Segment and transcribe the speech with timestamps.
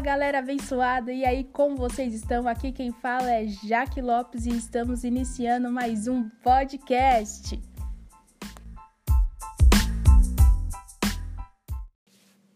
[0.00, 2.46] Galera abençoada, e aí como vocês estão?
[2.46, 7.58] Aqui quem fala é Jaque Lopes e estamos iniciando mais um podcast.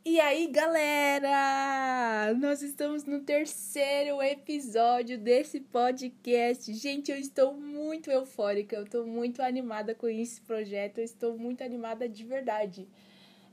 [0.05, 6.73] E aí galera, nós estamos no terceiro episódio desse podcast.
[6.75, 11.65] Gente, eu estou muito eufórica, eu estou muito animada com esse projeto, eu estou muito
[11.65, 12.87] animada de verdade.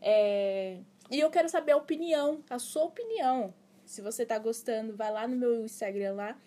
[0.02, 0.78] É...
[1.10, 3.54] E eu quero saber a opinião, a sua opinião.
[3.88, 6.38] Se você tá gostando, vai lá no meu Instagram lá,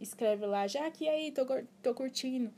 [0.00, 1.46] escreve lá, já que aí, tô,
[1.80, 2.52] tô curtindo.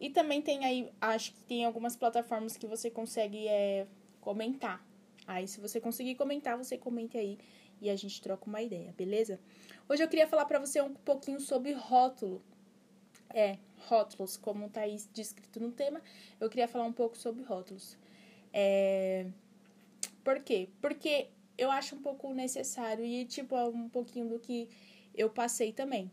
[0.00, 3.86] E também tem aí, acho que tem algumas plataformas que você consegue é,
[4.22, 4.82] comentar.
[5.26, 7.38] Aí, se você conseguir comentar, você comente aí
[7.78, 9.38] e a gente troca uma ideia, beleza?
[9.86, 12.42] Hoje eu queria falar para você um pouquinho sobre rótulo.
[13.28, 16.00] É, rótulos, como tá aí descrito no tema,
[16.40, 17.98] eu queria falar um pouco sobre rótulos.
[18.54, 19.26] É,
[20.24, 20.70] por quê?
[20.80, 24.68] Porque eu acho um pouco necessário e, tipo, é um pouquinho do que
[25.14, 26.10] eu passei também.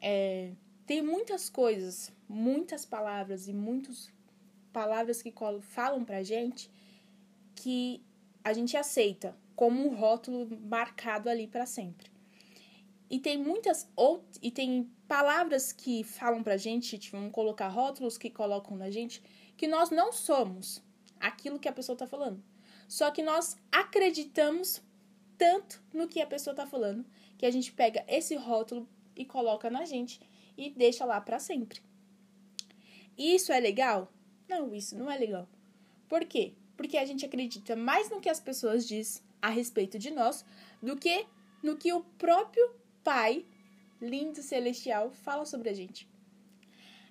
[0.00, 0.52] É,
[0.86, 4.10] tem muitas coisas, muitas palavras e muitas
[4.72, 6.70] palavras que falam pra gente
[7.54, 8.02] que
[8.42, 12.10] a gente aceita como um rótulo marcado ali para sempre.
[13.08, 18.16] E tem muitas ou e tem palavras que falam pra gente, tipo, vamos colocar rótulos
[18.16, 19.22] que colocam na gente
[19.56, 20.82] que nós não somos
[21.20, 22.42] aquilo que a pessoa tá falando.
[22.88, 24.82] Só que nós acreditamos
[25.38, 27.04] tanto no que a pessoa está falando
[27.38, 30.20] que a gente pega esse rótulo e coloca na gente
[30.56, 31.80] e deixa lá para sempre.
[33.18, 34.12] Isso é legal?
[34.48, 35.48] Não, isso não é legal.
[36.08, 36.54] Por quê?
[36.76, 40.44] Porque a gente acredita mais no que as pessoas dizem a respeito de nós
[40.80, 41.26] do que
[41.62, 43.44] no que o próprio Pai
[44.00, 46.11] lindo celestial fala sobre a gente.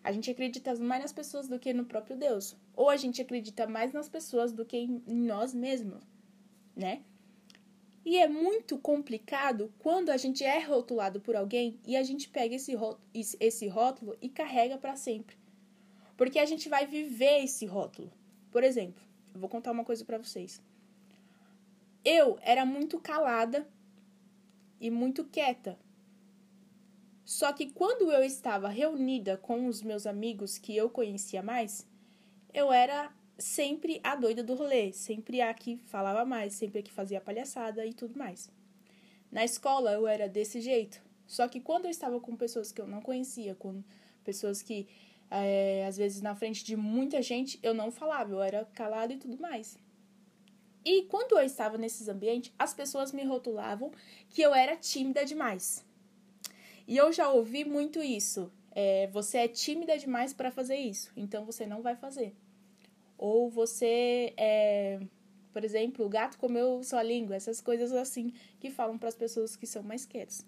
[0.04, 2.56] A gente acredita mais nas pessoas do que no próprio Deus.
[2.76, 6.04] Ou a gente acredita mais nas pessoas do que em nós mesmos,
[6.76, 7.04] né?
[8.04, 12.56] E é muito complicado quando a gente é rotulado por alguém e a gente pega
[12.56, 15.38] esse rótulo, esse rótulo e carrega para sempre.
[16.18, 18.12] Porque a gente vai viver esse rótulo.
[18.52, 20.60] Por exemplo, eu vou contar uma coisa para vocês.
[22.04, 23.68] Eu era muito calada
[24.80, 25.78] e muito quieta
[27.32, 31.88] só que quando eu estava reunida com os meus amigos que eu conhecia mais,
[32.54, 36.92] eu era sempre a doida do rolê, sempre a que falava mais, sempre a que
[36.92, 38.52] fazia palhaçada e tudo mais.
[39.32, 41.02] Na escola eu era desse jeito.
[41.26, 43.82] Só que quando eu estava com pessoas que eu não conhecia, com
[44.26, 44.90] pessoas que
[45.30, 49.18] é, às vezes na frente de muita gente eu não falava, eu era calada e
[49.18, 49.80] tudo mais.
[50.84, 53.90] E quando eu estava nesses ambientes, as pessoas me rotulavam
[54.30, 55.90] que eu era tímida demais.
[56.92, 58.52] E eu já ouvi muito isso.
[58.70, 62.36] É, você é tímida demais para fazer isso, então você não vai fazer.
[63.18, 65.00] Ou você é,
[65.54, 69.56] por exemplo, o gato comeu sua língua, essas coisas assim que falam para as pessoas
[69.56, 70.46] que são mais quietas.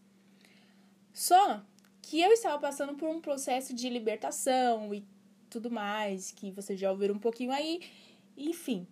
[1.13, 1.61] Só
[2.01, 5.05] que eu estava passando por um processo de libertação e
[5.49, 7.79] tudo mais, que vocês já ouviram um pouquinho aí,
[8.35, 8.85] enfim.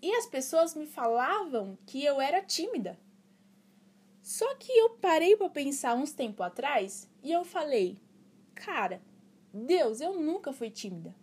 [0.00, 2.98] E as pessoas me falavam que eu era tímida.
[4.26, 7.96] Só que eu parei para pensar uns tempo atrás e eu falei,
[8.56, 9.00] cara,
[9.54, 11.14] Deus, eu nunca fui tímida.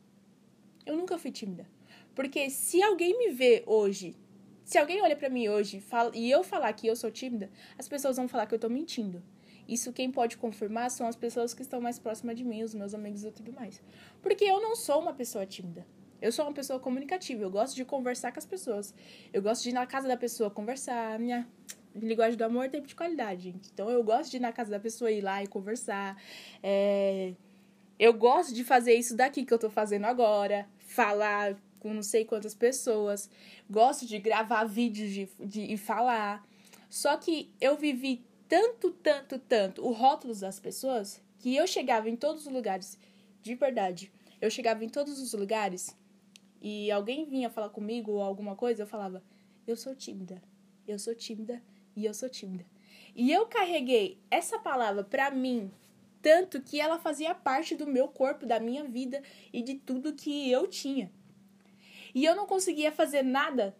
[0.86, 1.68] Eu nunca fui tímida.
[2.16, 4.16] Porque se alguém me vê hoje,
[4.64, 7.90] se alguém olha para mim hoje fala, e eu falar que eu sou tímida, as
[7.90, 9.22] pessoas vão falar que eu tô mentindo.
[9.68, 12.94] Isso quem pode confirmar são as pessoas que estão mais próximas de mim, os meus
[12.94, 13.84] amigos e tudo mais.
[14.22, 15.85] Porque eu não sou uma pessoa tímida.
[16.22, 18.96] Eu sou uma pessoa comunicativa, eu gosto de conversar com as pessoas.
[19.34, 21.46] Eu gosto de ir na casa da pessoa conversar, minha
[21.95, 23.69] linguagem do amor é tempo de qualidade, gente.
[23.73, 26.21] Então eu gosto de ir na casa da pessoa, ir lá e conversar.
[26.61, 27.33] É...
[27.99, 32.25] Eu gosto de fazer isso daqui que eu tô fazendo agora, falar com não sei
[32.25, 33.29] quantas pessoas.
[33.69, 36.45] Gosto de gravar vídeos de, de, e falar.
[36.89, 42.15] Só que eu vivi tanto, tanto, tanto o rótulo das pessoas que eu chegava em
[42.15, 42.97] todos os lugares,
[43.41, 44.11] de verdade.
[44.39, 45.96] Eu chegava em todos os lugares
[46.61, 49.23] e alguém vinha falar comigo ou alguma coisa, eu falava:
[49.67, 50.41] Eu sou tímida,
[50.87, 51.61] eu sou tímida,
[51.95, 52.66] e eu sou tímida.
[53.16, 55.72] E eu carreguei essa palavra para mim,
[56.22, 60.49] tanto que ela fazia parte do meu corpo, da minha vida e de tudo que
[60.49, 61.11] eu tinha.
[62.16, 63.75] E eu não conseguia fazer nada,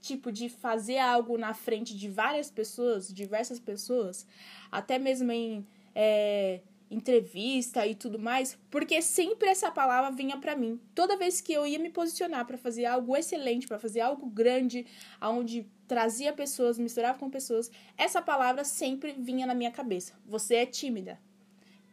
[0.00, 4.26] tipo, de fazer algo na frente de várias pessoas, diversas pessoas,
[4.70, 6.60] até mesmo em é,
[6.90, 10.80] entrevista e tudo mais, porque sempre essa palavra vinha para mim.
[10.94, 14.86] Toda vez que eu ia me posicionar para fazer algo excelente, para fazer algo grande,
[15.20, 20.12] aonde trazia pessoas, misturava com pessoas, essa palavra sempre vinha na minha cabeça.
[20.24, 21.18] Você é tímida.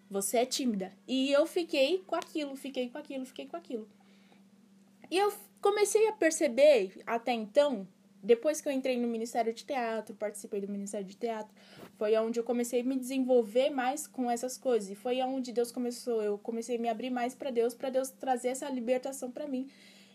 [0.08, 0.94] Você é tímida.
[1.08, 3.90] E eu fiquei com aquilo, fiquei com aquilo, fiquei com aquilo.
[5.10, 7.88] E eu comecei a perceber até então
[8.22, 11.52] depois que eu entrei no Ministério de Teatro, participei do Ministério de Teatro,
[11.98, 14.92] foi onde eu comecei a me desenvolver mais com essas coisas.
[14.92, 18.10] E foi onde Deus começou, eu comecei a me abrir mais para Deus, para Deus
[18.10, 19.68] trazer essa libertação para mim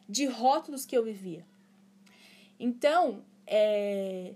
[0.09, 1.45] de rótulos que eu vivia.
[2.61, 4.35] Então, é,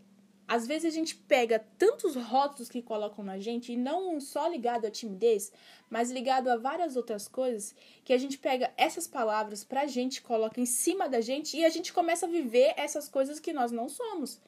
[0.48, 4.86] às vezes a gente pega tantos rótulos que colocam na gente, e não só ligado
[4.86, 5.52] à timidez,
[5.90, 7.74] mas ligado a várias outras coisas,
[8.04, 11.68] que a gente pega essas palavras pra gente, coloca em cima da gente e a
[11.68, 14.40] gente começa a viver essas coisas que nós não somos.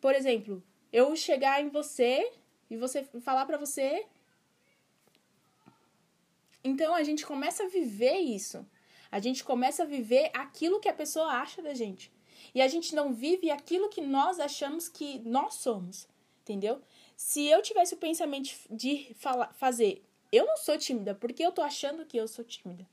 [0.00, 0.62] Por exemplo,
[0.92, 2.32] eu chegar em você
[2.68, 4.04] e você falar para você.
[6.64, 8.66] Então a gente começa a viver isso.
[9.10, 12.11] A gente começa a viver aquilo que a pessoa acha da gente.
[12.54, 16.06] E a gente não vive aquilo que nós achamos que nós somos,
[16.42, 16.80] entendeu?
[17.16, 21.62] Se eu tivesse o pensamento de falar, fazer, eu não sou tímida, porque eu tô
[21.62, 22.86] achando que eu sou tímida.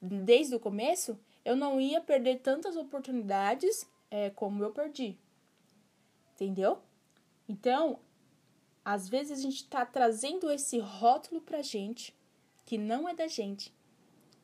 [0.00, 5.16] Desde o começo, eu não ia perder tantas oportunidades é, como eu perdi.
[6.34, 6.78] Entendeu?
[7.48, 7.98] Então,
[8.84, 12.14] às vezes a gente tá trazendo esse rótulo pra gente
[12.64, 13.72] que não é da gente.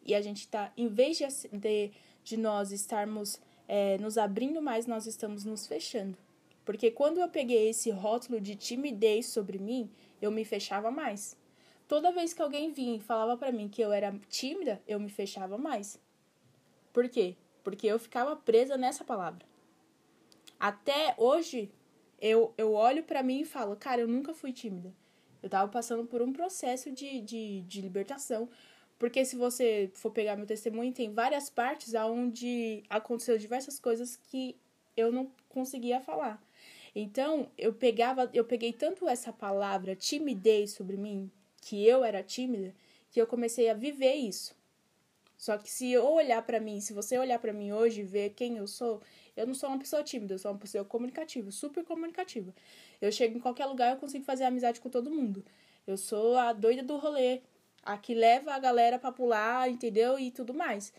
[0.04, 1.26] E a gente tá, em vez de,
[1.56, 1.92] de,
[2.24, 6.16] de nós estarmos é, nos abrindo mais, nós estamos nos fechando.
[6.64, 11.36] Porque quando eu peguei esse rótulo de timidez sobre mim, eu me fechava mais.
[11.88, 15.10] Toda vez que alguém vinha e falava para mim que eu era tímida, eu me
[15.10, 16.00] fechava mais.
[16.92, 17.36] Por quê?
[17.64, 19.44] Porque eu ficava presa nessa palavra.
[20.58, 21.70] Até hoje,
[22.20, 24.94] eu, eu olho para mim e falo, cara, eu nunca fui tímida.
[25.42, 28.48] Eu tava passando por um processo de, de, de libertação,
[28.98, 34.56] porque se você for pegar meu testemunho, tem várias partes onde aconteceu diversas coisas que
[34.96, 36.42] eu não conseguia falar.
[36.94, 41.30] Então, eu pegava, eu peguei tanto essa palavra timidez sobre mim,
[41.60, 42.74] que eu era tímida,
[43.10, 44.54] que eu comecei a viver isso.
[45.42, 48.30] Só que se eu olhar para mim, se você olhar para mim hoje e ver
[48.30, 49.00] quem eu sou,
[49.36, 52.54] eu não sou uma pessoa tímida, eu sou uma pessoa comunicativa, super comunicativa.
[53.00, 55.44] Eu chego em qualquer lugar, eu consigo fazer amizade com todo mundo.
[55.84, 57.40] Eu sou a doida do rolê,
[57.82, 60.18] a que leva a galera para pular, entendeu?
[60.18, 60.92] E tudo mais.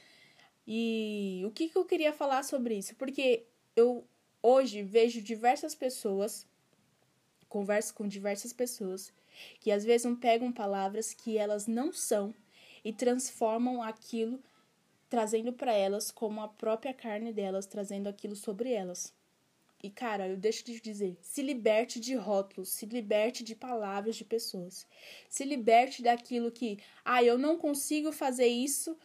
[0.68, 2.95] E o que, que eu queria falar sobre isso?
[2.95, 3.45] Porque
[3.75, 4.06] eu
[4.41, 6.45] hoje vejo diversas pessoas,
[7.47, 9.12] converso com diversas pessoas,
[9.59, 12.33] que às vezes não pegam palavras que elas não são
[12.83, 14.41] e transformam aquilo,
[15.09, 19.13] trazendo para elas como a própria carne delas, trazendo aquilo sobre elas.
[19.83, 24.24] E cara, eu deixo de dizer, se liberte de rótulos, se liberte de palavras de
[24.24, 24.88] pessoas.
[25.27, 28.97] Se liberte daquilo que, ah, eu não consigo fazer isso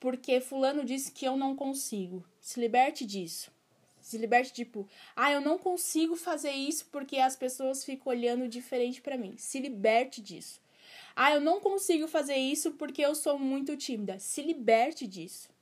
[0.00, 2.24] porque fulano disse que eu não consigo.
[2.40, 3.52] Se liberte disso.
[4.00, 9.02] Se liberte tipo, ah, eu não consigo fazer isso porque as pessoas ficam olhando diferente
[9.02, 9.36] para mim.
[9.36, 10.58] Se liberte disso.
[11.14, 14.18] Ah, eu não consigo fazer isso porque eu sou muito tímida.
[14.18, 15.53] Se liberte disso.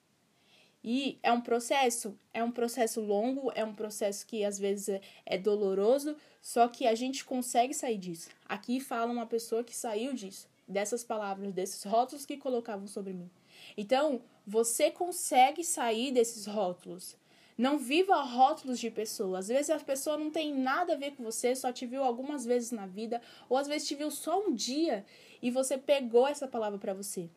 [0.84, 5.00] E é um processo, é um processo longo, é um processo que às vezes é,
[5.24, 8.30] é doloroso, só que a gente consegue sair disso.
[8.48, 13.30] Aqui fala uma pessoa que saiu disso, dessas palavras, desses rótulos que colocavam sobre mim.
[13.76, 17.16] Então, você consegue sair desses rótulos.
[17.56, 19.40] Não viva rótulos de pessoas.
[19.44, 22.44] Às vezes a pessoa não tem nada a ver com você, só te viu algumas
[22.44, 25.04] vezes na vida, ou às vezes te viu só um dia
[25.40, 27.28] e você pegou essa palavra para você.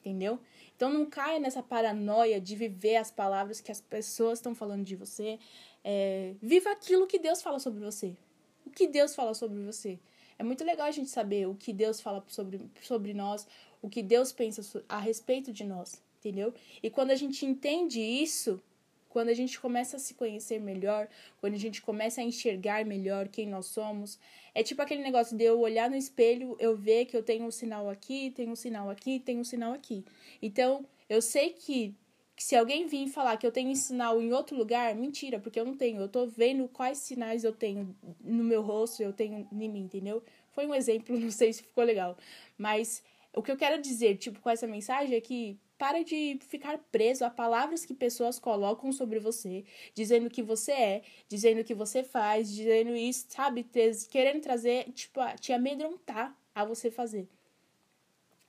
[0.00, 0.40] Entendeu?
[0.78, 4.94] Então não caia nessa paranoia de viver as palavras que as pessoas estão falando de
[4.94, 5.36] você.
[5.82, 8.16] É, viva aquilo que Deus fala sobre você.
[8.64, 9.98] O que Deus fala sobre você.
[10.38, 13.44] É muito legal a gente saber o que Deus fala sobre, sobre nós,
[13.82, 16.54] o que Deus pensa a respeito de nós, entendeu?
[16.80, 18.62] E quando a gente entende isso,
[19.08, 21.08] quando a gente começa a se conhecer melhor,
[21.40, 24.18] quando a gente começa a enxergar melhor quem nós somos,
[24.54, 27.50] é tipo aquele negócio de eu olhar no espelho, eu ver que eu tenho um
[27.50, 30.04] sinal aqui, tenho um sinal aqui, tenho um sinal aqui.
[30.42, 31.94] Então, eu sei que,
[32.36, 35.58] que se alguém vir falar que eu tenho um sinal em outro lugar, mentira, porque
[35.58, 36.00] eu não tenho.
[36.00, 40.22] Eu tô vendo quais sinais eu tenho no meu rosto, eu tenho em mim, entendeu?
[40.52, 42.16] Foi um exemplo, não sei se ficou legal.
[42.56, 43.02] Mas
[43.34, 47.24] o que eu quero dizer, tipo, com essa mensagem é que para de ficar preso
[47.24, 52.52] a palavras que pessoas colocam sobre você, dizendo que você é, dizendo que você faz,
[52.52, 53.64] dizendo isso, sabe?
[54.10, 57.28] Querendo trazer, tipo, te amedrontar a você fazer.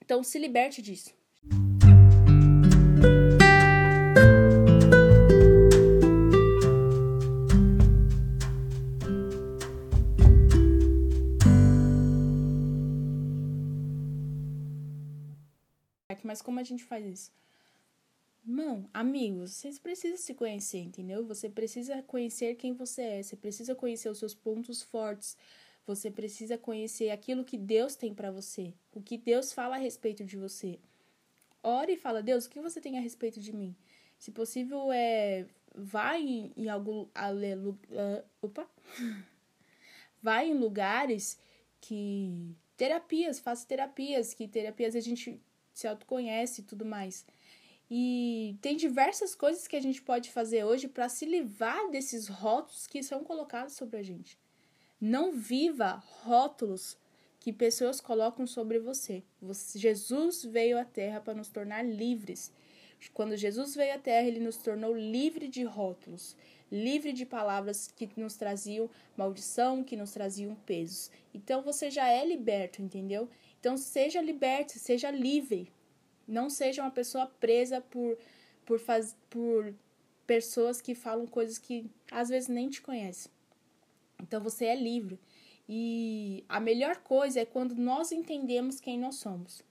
[0.01, 1.19] Então, se liberte disso.
[16.41, 17.31] Como a gente faz isso?
[18.43, 21.25] Mão, amigos, vocês precisam se conhecer, entendeu?
[21.25, 25.38] Você precisa conhecer quem você é, você precisa conhecer os seus pontos fortes,
[25.86, 30.24] você precisa conhecer aquilo que Deus tem para você, o que Deus fala a respeito
[30.24, 30.79] de você.
[31.62, 33.75] Ore e fala: Deus, o que você tem a respeito de mim?
[34.17, 38.67] Se possível, é vai em, em algum alelu, uh, opa,
[40.22, 41.38] vai em lugares
[41.79, 45.39] que terapias, faça terapias, que terapias a gente
[45.79, 47.25] se autoconhece e tudo mais.
[47.89, 52.86] E tem diversas coisas que a gente pode fazer hoje para se livrar desses rótulos
[52.86, 54.38] que são colocados sobre a gente.
[55.01, 56.98] Não viva rótulos
[57.39, 59.24] que pessoas colocam sobre você.
[59.75, 62.51] Jesus veio à Terra para nos tornar livres.
[63.13, 66.36] Quando Jesus veio à Terra, ele nos tornou livre de rótulos,
[66.69, 71.09] livre de palavras que nos traziam maldição, que nos traziam pesos.
[71.33, 73.29] Então você já é liberto, entendeu?
[73.60, 75.72] Então seja liberto, seja livre.
[76.28, 78.18] Não seja uma pessoa presa por,
[78.66, 79.74] por, faz, por
[80.25, 83.32] pessoas que falam coisas que às vezes nem te conhecem.
[84.22, 85.20] Então você é livre.
[85.68, 89.62] E a melhor coisa é quando nós entendemos quem nós somos.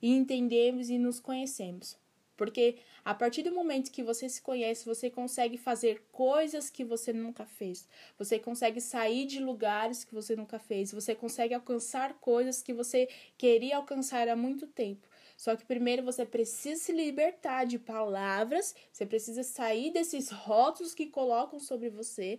[0.00, 1.96] E entendemos e nos conhecemos.
[2.36, 7.12] Porque a partir do momento que você se conhece, você consegue fazer coisas que você
[7.12, 7.86] nunca fez.
[8.18, 10.92] Você consegue sair de lugares que você nunca fez.
[10.92, 15.08] Você consegue alcançar coisas que você queria alcançar há muito tempo.
[15.36, 21.06] Só que primeiro você precisa se libertar de palavras, você precisa sair desses rótulos que
[21.06, 22.38] colocam sobre você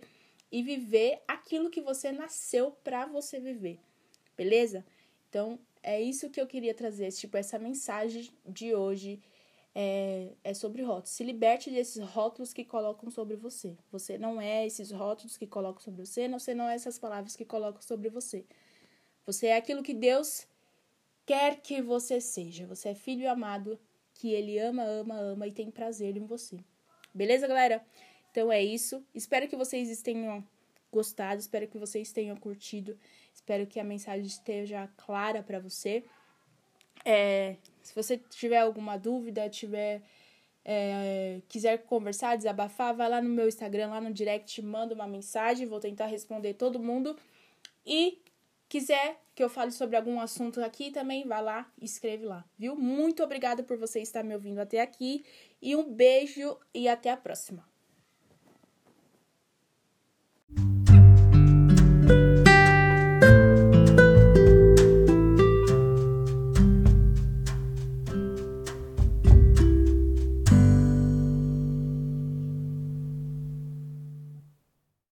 [0.50, 3.78] e viver aquilo que você nasceu para você viver.
[4.36, 4.84] Beleza?
[5.28, 9.20] Então, é isso que eu queria trazer, tipo essa mensagem de hoje
[9.78, 11.10] é, é sobre rótulos.
[11.10, 13.76] Se liberte desses rótulos que colocam sobre você.
[13.92, 17.44] Você não é esses rótulos que colocam sobre você, você não é essas palavras que
[17.44, 18.46] colocam sobre você.
[19.26, 20.46] Você é aquilo que Deus
[21.26, 22.66] quer que você seja.
[22.66, 23.78] Você é filho amado,
[24.14, 26.58] que ele ama, ama, ama e tem prazer em você.
[27.12, 27.84] Beleza, galera?
[28.30, 29.04] Então é isso.
[29.14, 30.42] Espero que vocês tenham
[30.90, 32.98] gostado, espero que vocês tenham curtido,
[33.34, 36.02] espero que a mensagem esteja clara para você.
[37.08, 40.02] É, se você tiver alguma dúvida, tiver
[40.64, 45.64] é, quiser conversar, desabafar, vai lá no meu Instagram, lá no direct, manda uma mensagem,
[45.64, 47.16] vou tentar responder todo mundo.
[47.86, 48.20] E
[48.68, 52.74] quiser que eu fale sobre algum assunto aqui, também vá lá e escreve lá, viu?
[52.74, 55.24] Muito obrigada por você estar me ouvindo até aqui
[55.62, 57.64] e um beijo e até a próxima.